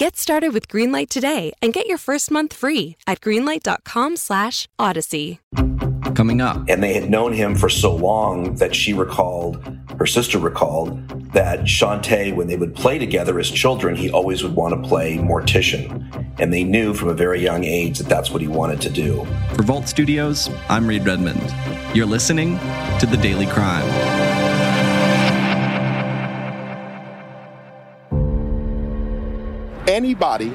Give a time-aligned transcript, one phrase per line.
[0.00, 5.40] Get started with Greenlight today and get your first month free at greenlight.com/odyssey.
[6.14, 9.62] Coming up, and they had known him for so long that she recalled,
[9.98, 14.56] her sister recalled, that Shawnté, when they would play together as children, he always would
[14.56, 16.10] want to play mortician.
[16.38, 19.26] And they knew from a very young age that that's what he wanted to do.
[19.54, 21.42] For Vault Studios, I'm Reed Redmond.
[21.94, 22.58] You're listening
[23.00, 23.84] to The Daily Crime.
[30.00, 30.48] Anybody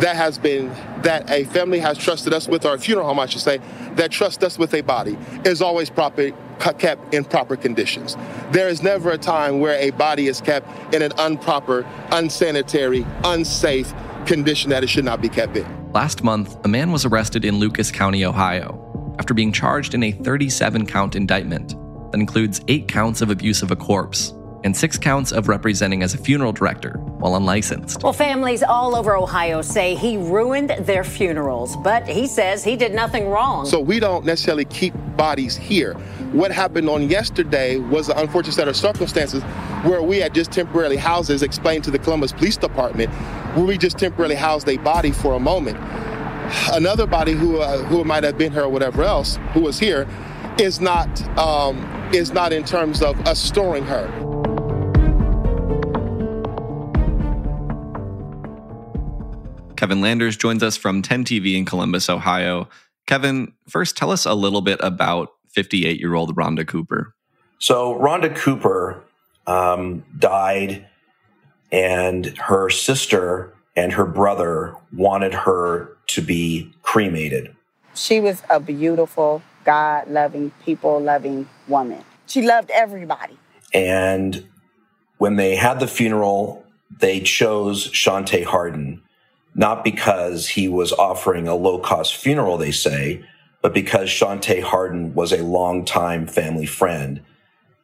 [0.00, 0.68] that has been
[1.04, 3.58] that a family has trusted us with, a funeral home, I should say,
[3.92, 5.16] that trust us with a body
[5.46, 6.32] is always proper,
[6.78, 8.14] kept in proper conditions.
[8.50, 13.94] There is never a time where a body is kept in an improper, unsanitary, unsafe
[14.26, 15.92] condition that it should not be kept in.
[15.94, 20.12] Last month, a man was arrested in Lucas County, Ohio, after being charged in a
[20.12, 21.70] 37 count indictment
[22.12, 24.34] that includes eight counts of abuse of a corpse
[24.64, 28.02] and six counts of representing as a funeral director while unlicensed.
[28.02, 32.92] Well, families all over Ohio say he ruined their funerals, but he says he did
[32.94, 33.66] nothing wrong.
[33.66, 35.94] So we don't necessarily keep bodies here.
[36.32, 39.42] What happened on yesterday was an unfortunate set of circumstances
[39.84, 43.12] where we had just temporarily housed, as explained to the Columbus Police Department,
[43.54, 45.78] where we just temporarily housed a body for a moment.
[46.72, 50.08] Another body who uh, who might have been here or whatever else, who was here,
[50.58, 51.76] is not um,
[52.12, 54.08] is not in terms of us storing her.
[59.84, 62.70] Kevin Landers joins us from 10 TV in Columbus, Ohio.
[63.06, 67.14] Kevin, first tell us a little bit about 58 year old Rhonda Cooper.
[67.58, 69.04] So, Rhonda Cooper
[69.46, 70.86] um, died,
[71.70, 77.54] and her sister and her brother wanted her to be cremated.
[77.94, 82.02] She was a beautiful, God loving, people loving woman.
[82.24, 83.36] She loved everybody.
[83.74, 84.48] And
[85.18, 86.64] when they had the funeral,
[87.00, 89.02] they chose Shawnté Hardin
[89.54, 93.24] not because he was offering a low cost funeral, they say,
[93.62, 97.22] but because Shawnté Hardin was a longtime family friend.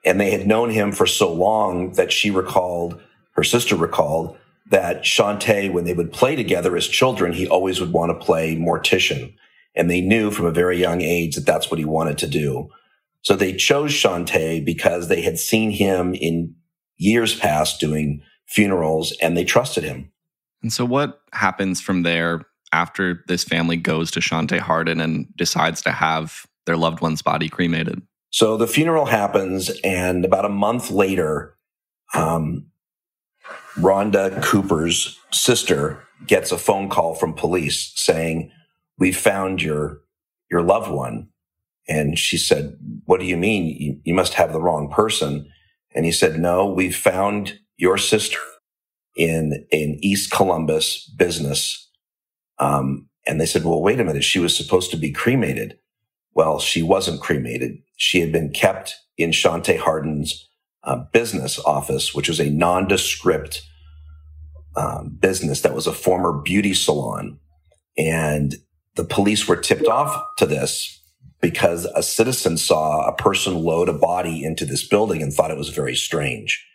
[0.05, 3.01] And they had known him for so long that she recalled,
[3.33, 4.37] her sister recalled,
[4.71, 8.57] that Shawnté, when they would play together as children, he always would want to play
[8.57, 9.35] mortician.
[9.75, 12.71] And they knew from a very young age that that's what he wanted to do.
[13.23, 16.55] So they chose Shawnté because they had seen him in
[16.97, 20.11] years past doing funerals and they trusted him.
[20.63, 25.83] And so, what happens from there after this family goes to Shawnté Hardin and decides
[25.83, 28.03] to have their loved one's body cremated?
[28.31, 31.57] So the funeral happens, and about a month later,
[32.15, 32.67] um,
[33.77, 38.53] Rhonda Cooper's sister gets a phone call from police saying,
[38.99, 40.03] "We found your
[40.51, 41.29] your loved one."
[41.89, 43.67] And she said, "What do you mean?
[43.67, 45.51] You, you must have the wrong person."
[45.93, 48.39] And he said, "No, we found your sister
[49.21, 51.91] in in East Columbus business.
[52.59, 54.25] Um, and they said, well, wait a minute.
[54.25, 55.79] She was supposed to be cremated.
[56.33, 57.83] Well, she wasn't cremated.
[57.97, 60.49] She had been kept in Shawnté Hardin's
[60.85, 63.63] uh, business office, which was a nondescript
[64.75, 67.39] um, business that was a former beauty salon.
[67.99, 68.55] And
[68.95, 71.03] the police were tipped off to this
[71.43, 75.59] because a citizen saw a person load a body into this building and thought it
[75.59, 76.67] was very strange.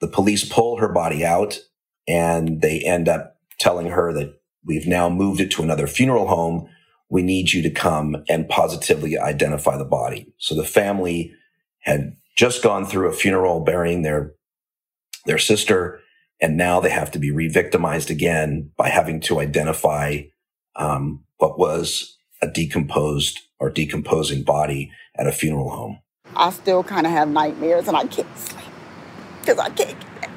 [0.00, 1.58] The police pull her body out
[2.08, 6.68] and they end up telling her that we've now moved it to another funeral home.
[7.10, 10.32] We need you to come and positively identify the body.
[10.38, 11.34] So the family
[11.80, 14.34] had just gone through a funeral burying their,
[15.26, 16.00] their sister.
[16.40, 20.22] And now they have to be re-victimized again by having to identify,
[20.76, 25.98] um, what was a decomposed or decomposing body at a funeral home.
[26.36, 28.64] I still kind of have nightmares and I can't sleep
[29.40, 30.30] because I can't get that.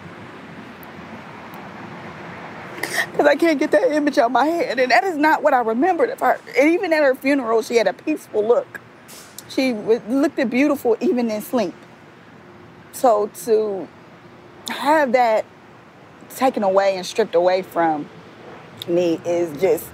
[2.81, 4.79] Because I can't get that image out of my head.
[4.79, 6.39] And that is not what I remembered of her.
[6.57, 8.79] And even at her funeral, she had a peaceful look.
[9.49, 11.75] She looked beautiful even in sleep.
[12.93, 13.87] So to
[14.69, 15.45] have that
[16.35, 18.09] taken away and stripped away from
[18.87, 19.85] me is just,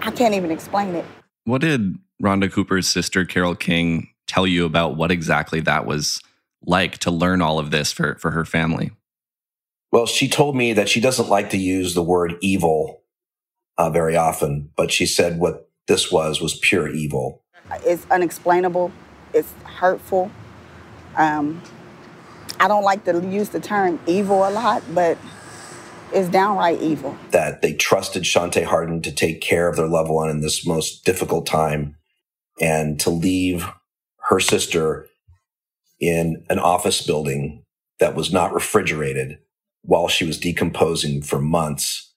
[0.00, 1.04] I can't even explain it.
[1.44, 6.20] What did Rhonda Cooper's sister, Carol King, tell you about what exactly that was
[6.64, 8.90] like to learn all of this for, for her family?
[9.92, 13.02] Well, she told me that she doesn't like to use the word evil
[13.76, 17.42] uh, very often, but she said what this was was pure evil.
[17.84, 18.90] It's unexplainable.
[19.34, 20.30] It's hurtful.
[21.16, 21.60] Um,
[22.58, 25.18] I don't like to use the term evil a lot, but
[26.10, 27.16] it's downright evil.
[27.30, 31.04] That they trusted Shawnté Hardin to take care of their loved one in this most
[31.04, 31.96] difficult time
[32.60, 33.66] and to leave
[34.28, 35.08] her sister
[36.00, 37.64] in an office building
[37.98, 39.38] that was not refrigerated
[39.82, 42.12] while she was decomposing for months.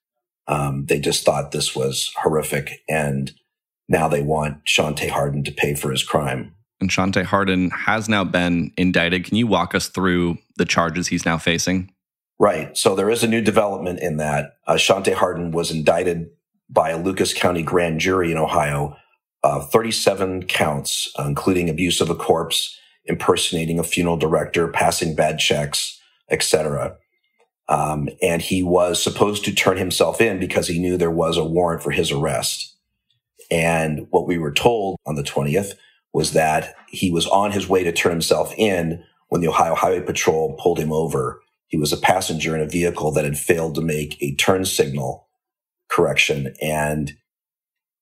[0.48, 2.84] Um, they just thought this was horrific.
[2.88, 3.34] And
[3.90, 6.54] now they want Shawnté Hardin to pay for his crime.
[6.80, 9.26] And Shawnté Hardin has now been indicted.
[9.26, 11.92] Can you walk us through the charges he's now facing?
[12.38, 12.76] Right.
[12.78, 14.58] So there is a new development in that.
[14.68, 16.30] Uh, Shawnté Hardin was indicted
[16.70, 18.98] by a Lucas County grand jury in Ohio,
[19.44, 25.40] uh, 37 counts, uh, including abuse of a corpse, impersonating a funeral director, passing bad
[25.40, 26.98] checks, etc.
[27.68, 31.46] Um, and he was supposed to turn himself in because he knew there was a
[31.46, 32.76] warrant for his arrest.
[33.50, 35.74] And what we were told on the 20th
[36.14, 40.02] was that he was on his way to turn himself in when the Ohio Highway
[40.02, 41.42] Patrol pulled him over.
[41.68, 45.28] He was a passenger in a vehicle that had failed to make a turn signal
[45.90, 47.14] correction and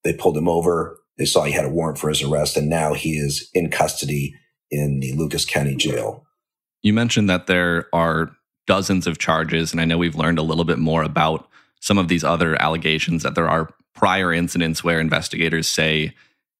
[0.04, 1.00] they pulled him over.
[1.18, 4.36] They saw he had a warrant for his arrest and now he is in custody
[4.69, 6.25] in the Lucas County Jail.
[6.81, 8.36] You mentioned that there are
[8.68, 11.48] dozens of charges, and I know we've learned a little bit more about
[11.80, 16.13] some of these other allegations that there are prior incidents where investigators say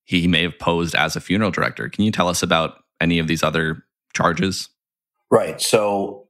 [0.04, 1.90] he may have posed as a funeral director.
[1.90, 3.84] Can you tell us about any of these other
[4.14, 4.70] charges?
[5.32, 5.62] Right.
[5.62, 6.28] So,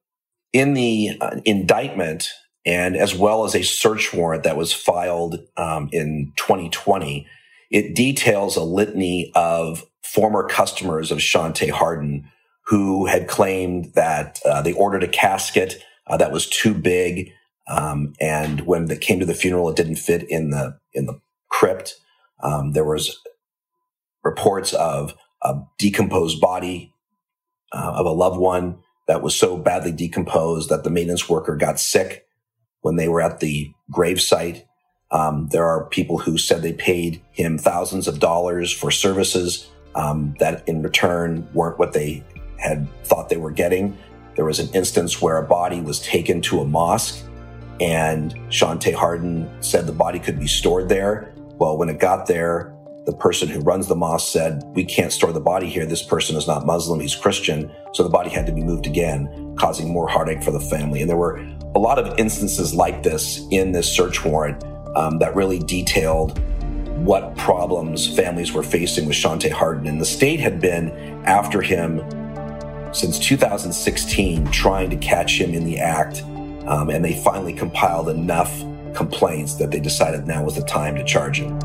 [0.54, 2.30] in the uh, indictment,
[2.66, 7.28] and as well as a search warrant that was filed um, in 2020,
[7.72, 12.30] it details a litany of former customers of Shawnté Hardin
[12.68, 17.32] who had claimed that uh, they ordered a casket uh, that was too big,
[17.68, 21.20] um, and when it came to the funeral, it didn't fit in the in the
[21.50, 21.96] crypt.
[22.42, 23.20] Um, there was
[24.24, 26.94] reports of a decomposed body
[27.74, 31.80] uh, of a loved one that was so badly decomposed that the maintenance worker got
[31.80, 32.26] sick
[32.82, 34.66] when they were at the grave site.
[35.12, 40.36] Um, there are people who said they paid him thousands of dollars for services um,
[40.40, 42.24] that in return weren't what they
[42.64, 43.98] had thought they were getting.
[44.36, 47.24] There was an instance where a body was taken to a mosque
[47.80, 51.34] and Shawnté Hardin said the body could be stored there.
[51.58, 52.74] Well, when it got there,
[53.06, 55.86] the person who runs the mosque said, we can't store the body here.
[55.86, 57.00] This person is not Muslim.
[57.00, 57.70] He's Christian.
[57.94, 61.02] So the body had to be moved again, causing more heartache for the family.
[61.02, 61.38] And there were
[61.76, 64.64] a lot of instances like this in this search warrant
[64.96, 66.40] um, that really detailed
[67.00, 69.88] what problems families were facing with Shawnté Hardin.
[69.88, 70.92] And the state had been
[71.26, 72.00] after him
[72.94, 76.22] since 2016 trying to catch him in the act.
[76.68, 78.64] Um, and they finally compiled enough
[78.94, 81.60] complaints that they decided now was the time to charge him.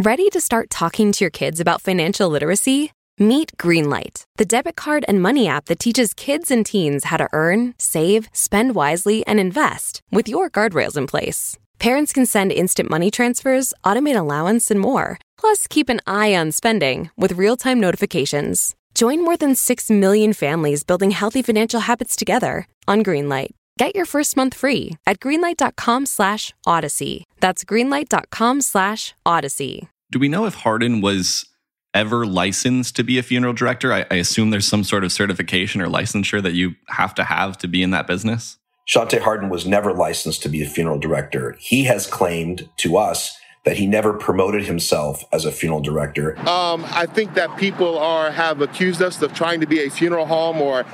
[0.00, 2.92] Ready to start talking to your kids about financial literacy?
[3.18, 7.28] Meet Greenlight, the debit card and money app that teaches kids and teens how to
[7.32, 11.58] earn, save, spend wisely, and invest with your guardrails in place.
[11.78, 15.18] Parents can send instant money transfers, automate allowance, and more.
[15.36, 18.74] Plus, keep an eye on spending with real time notifications.
[18.94, 23.50] Join more than 6 million families building healthy financial habits together on Greenlight.
[23.78, 27.24] Get your first month free at greenlight.com slash odyssey.
[27.38, 29.88] That's greenlight.com slash odyssey.
[30.10, 31.46] Do we know if Hardin was
[31.94, 33.92] ever licensed to be a funeral director?
[33.92, 37.56] I, I assume there's some sort of certification or licensure that you have to have
[37.58, 38.57] to be in that business.
[38.88, 41.56] Shawnté Hardin was never licensed to be a funeral director.
[41.60, 46.38] He has claimed to us that he never promoted himself as a funeral director.
[46.48, 50.24] Um, I think that people are have accused us of trying to be a funeral
[50.24, 50.86] home or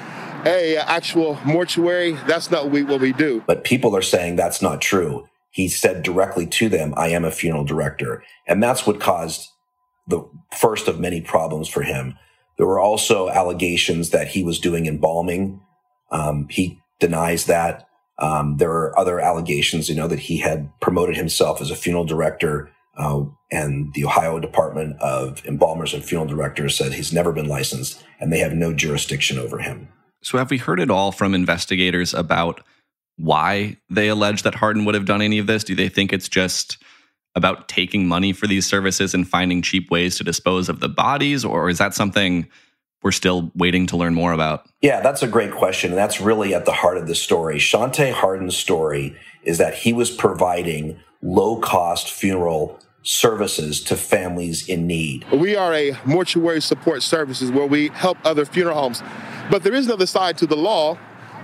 [0.44, 2.12] a actual mortuary.
[2.26, 3.44] That's not what we, what we do.
[3.46, 5.28] But people are saying that's not true.
[5.50, 8.24] He said directly to them, I am a funeral director.
[8.48, 9.50] And that's what caused
[10.08, 12.18] the first of many problems for him.
[12.58, 15.60] There were also allegations that he was doing embalming.
[16.10, 17.88] Um, he denies that.
[18.18, 22.04] Um, there are other allegations, you know, that he had promoted himself as a funeral
[22.04, 27.48] director, uh, and the Ohio Department of Embalmers and Funeral Directors said he's never been
[27.48, 29.88] licensed, and they have no jurisdiction over him.
[30.22, 32.60] So, have we heard at all from investigators about
[33.16, 35.64] why they allege that Hardin would have done any of this?
[35.64, 36.78] Do they think it's just
[37.34, 41.44] about taking money for these services and finding cheap ways to dispose of the bodies,
[41.44, 42.48] or is that something
[43.04, 44.66] we're still waiting to learn more about?
[44.80, 45.90] Yeah, that's a great question.
[45.90, 47.58] And that's really at the heart of the story.
[47.58, 54.86] Shawnté Hardin's story is that he was providing low cost funeral services to families in
[54.86, 55.30] need.
[55.30, 59.02] We are a mortuary support services where we help other funeral homes.
[59.50, 60.94] But there is another side to the law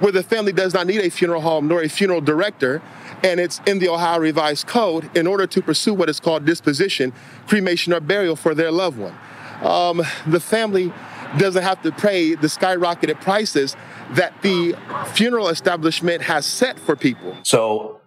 [0.00, 2.80] where the family does not need a funeral home nor a funeral director.
[3.22, 7.12] And it's in the Ohio Revised Code in order to pursue what is called disposition,
[7.46, 9.14] cremation, or burial for their loved one.
[9.62, 10.90] Um, the family
[11.38, 13.76] doesn't have to pay the skyrocketed prices
[14.12, 14.76] that the
[15.12, 17.36] funeral establishment has set for people.
[17.42, 18.00] So,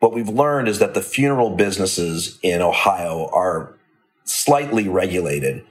[0.00, 3.74] what we've learned is that the funeral businesses in Ohio are
[4.24, 5.64] slightly regulated,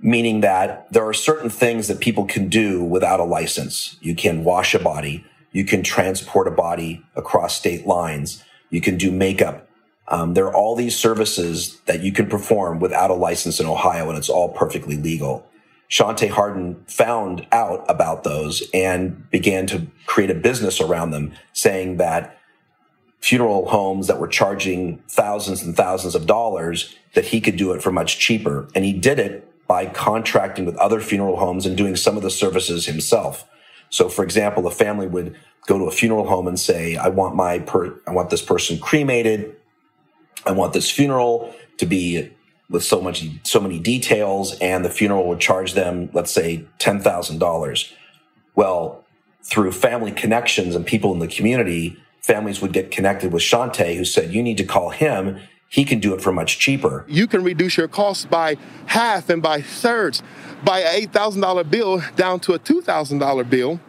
[0.00, 3.96] meaning that there are certain things that people can do without a license.
[4.00, 8.96] You can wash a body, you can transport a body across state lines, you can
[8.96, 9.68] do makeup.
[10.08, 14.08] Um, there are all these services that you can perform without a license in Ohio,
[14.08, 15.46] and it's all perfectly legal.
[15.90, 21.98] Shawnté Hardin found out about those and began to create a business around them, saying
[21.98, 22.38] that
[23.20, 27.82] funeral homes that were charging thousands and thousands of dollars, that he could do it
[27.82, 28.68] for much cheaper.
[28.74, 32.30] And he did it by contracting with other funeral homes and doing some of the
[32.30, 33.48] services himself.
[33.88, 35.36] So, for example, a family would
[35.66, 38.78] go to a funeral home and say, I want my per- I want this person
[38.78, 39.56] cremated.
[40.44, 42.30] I want this funeral to be
[42.70, 47.92] with so much so many details and the funeral would charge them let's say $10,000
[48.54, 49.04] well
[49.42, 54.04] through family connections and people in the community families would get connected with Shawnté who
[54.04, 55.38] said you need to call him.
[55.68, 57.04] He can do it for much cheaper.
[57.08, 58.56] You can reduce your costs by
[58.86, 60.22] half and by thirds
[60.64, 63.80] by an $8,000 bill down to a $2,000 bill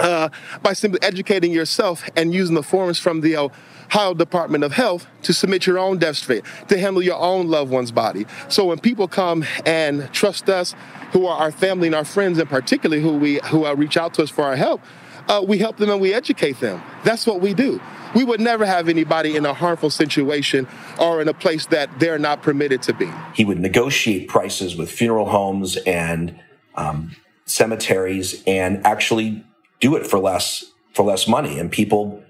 [0.00, 0.28] uh,
[0.62, 5.32] by simply educating yourself and using the forms from the Ohio Department of Health to
[5.32, 8.26] submit your own death certificate, to handle your own loved one's body.
[8.48, 10.74] So when people come and trust us,
[11.12, 14.14] who are our family and our friends, and particularly who we who uh, reach out
[14.14, 14.80] to us for our help,
[15.28, 16.82] uh, we help them and we educate them.
[17.04, 17.80] That's what we do.
[18.14, 20.66] We would never have anybody in a harmful situation
[20.98, 23.10] or in a place that they're not permitted to be.
[23.34, 26.40] He would negotiate prices with funeral homes and
[26.74, 27.14] um,
[27.44, 29.44] cemeteries and actually
[29.80, 31.58] do it for less for less money.
[31.58, 32.22] And people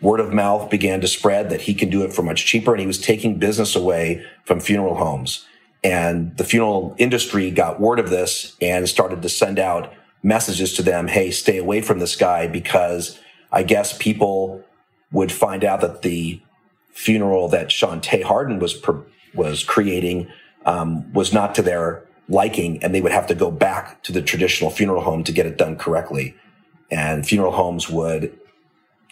[0.00, 2.80] word of mouth began to spread that he can do it for much cheaper and
[2.80, 5.46] he was taking business away from funeral homes.
[5.82, 10.82] And the funeral industry got word of this and started to send out messages to
[10.82, 11.08] them.
[11.08, 13.18] Hey, stay away from this guy because
[13.50, 14.62] I guess people
[15.12, 16.40] would find out that the
[16.90, 18.82] funeral that Shawnté Hardin was,
[19.34, 20.28] was creating,
[20.66, 24.22] um, was not to their liking and they would have to go back to the
[24.22, 26.34] traditional funeral home to get it done correctly.
[26.94, 28.38] And funeral homes would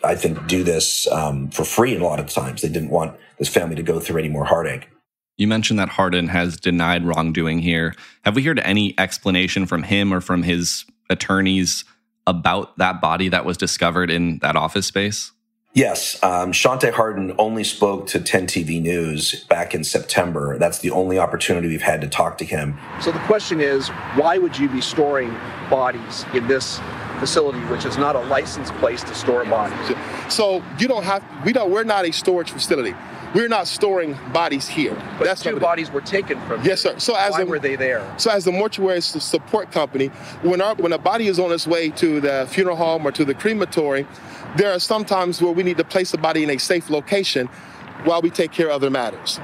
[0.05, 1.95] I think, do this um, for free.
[1.95, 4.45] And a lot of times they didn't want this family to go through any more
[4.45, 4.89] heartache.
[5.37, 7.95] You mentioned that Hardin has denied wrongdoing here.
[8.23, 11.85] Have we heard any explanation from him or from his attorneys
[12.27, 15.33] about that body that was discovered in that office space?
[15.75, 16.23] Yes.
[16.23, 20.59] Um, Shawnté Hardin only spoke to 10 TV News back in September.
[20.59, 22.79] That's the only opportunity we've had to talk to him.
[23.01, 25.35] So the question is why would you be storing
[25.71, 26.79] bodies in this
[27.23, 29.97] facility, which is not a licensed place to store bodies.
[30.29, 32.97] So you don't have, we don't, we're not a storage facility.
[33.33, 34.95] We're not storing bodies here.
[35.19, 36.65] But That's two bodies were taken from.
[36.65, 36.99] Yes, sir.
[36.99, 38.03] So as why a, were they there?
[38.19, 40.09] So as the mortuary support company,
[40.43, 43.25] when our when a body is on its way to the funeral home or to
[43.25, 44.07] the crematory,
[44.57, 47.47] there are some times where we need to place a body in a safe location
[48.05, 49.39] while we take care of other matters.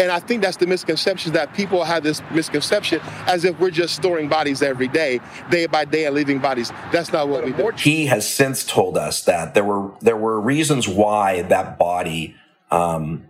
[0.00, 3.94] And I think that's the misconception that people have this misconception as if we're just
[3.94, 5.20] storing bodies every day,
[5.50, 6.72] day by day, and leaving bodies.
[6.92, 7.70] That's not what we do.
[7.76, 12.34] He has since told us that there were there were reasons why that body
[12.70, 13.26] um,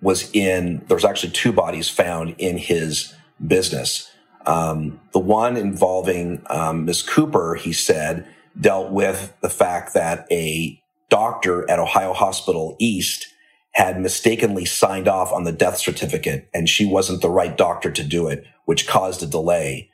[0.00, 0.84] was in.
[0.86, 4.10] There was actually two bodies found in his business.
[4.44, 8.26] Um, the one involving um, Cooper, he said,
[8.58, 13.28] dealt with the fact that a doctor at Ohio Hospital East
[13.76, 18.02] had mistakenly signed off on the death certificate and she wasn't the right doctor to
[18.02, 19.90] do it, which caused a delay.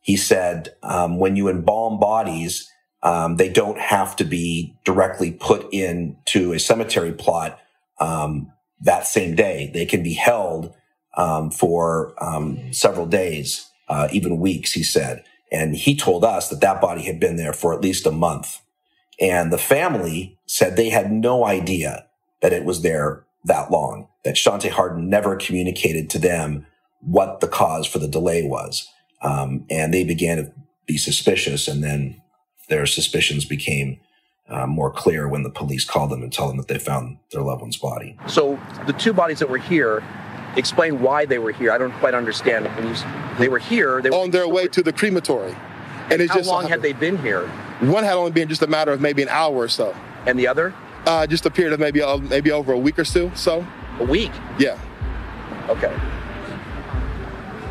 [0.00, 5.70] He said, um, when you embalm bodies, um, they don't have to be directly put
[5.74, 7.60] into a cemetery plot
[8.00, 8.50] um,
[8.80, 9.70] that same day.
[9.74, 10.74] They can be held
[11.14, 15.22] um, for um, several days, uh, even weeks, he said.
[15.52, 18.62] And he told us that that body had been there for at least a month.
[19.20, 22.06] And the family said they had no idea
[22.42, 26.66] that it was there that long, that Shawnté Hardin never communicated to them
[27.00, 28.88] what the cause for the delay was.
[29.22, 30.52] Um, and they began to
[30.86, 32.20] be suspicious, and then
[32.68, 34.00] their suspicions became
[34.48, 37.42] uh, more clear when the police called them and told them that they found their
[37.42, 38.18] loved one's body.
[38.26, 40.02] So the two bodies that were here,
[40.56, 41.72] explain why they were here.
[41.72, 42.66] I don't quite understand.
[42.76, 42.94] When you,
[43.38, 45.54] they were here, they were on their way to the crematory.
[46.10, 47.46] And, and how just long had they been here?
[47.80, 49.94] One had only been just a matter of maybe an hour or so.
[50.26, 50.74] And the other?
[51.06, 53.30] Uh, just a period of maybe uh, maybe over a week or so.
[53.34, 53.66] So
[53.98, 54.30] a week.
[54.58, 54.78] Yeah.
[55.68, 55.92] Okay.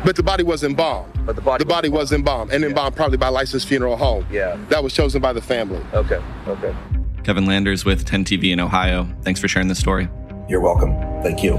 [0.04, 1.12] But the body was embalmed.
[1.24, 2.68] But the body the body was embalmed and Yeah.
[2.68, 4.26] embalmed probably by licensed funeral home.
[4.30, 4.56] Yeah.
[4.68, 5.80] That was chosen by the family.
[5.94, 6.20] Okay.
[6.48, 6.74] Okay.
[7.22, 9.06] Kevin Landers with 10 TV in Ohio.
[9.22, 10.08] Thanks for sharing this story.
[10.48, 10.92] You're welcome.
[11.22, 11.56] Thank you.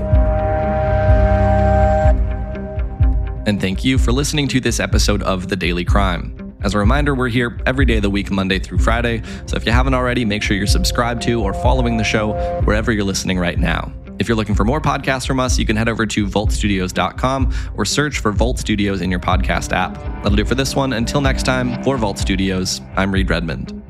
[3.45, 6.35] And thank you for listening to this episode of The Daily Crime.
[6.63, 9.21] As a reminder, we're here every day of the week, Monday through Friday.
[9.45, 12.91] So if you haven't already, make sure you're subscribed to or following the show wherever
[12.91, 13.91] you're listening right now.
[14.19, 17.85] If you're looking for more podcasts from us, you can head over to vaultstudios.com or
[17.85, 19.95] search for Vault Studios in your podcast app.
[20.23, 20.93] That'll do it for this one.
[20.93, 23.82] Until next time, for Vault Studios, I'm Reed Redmond.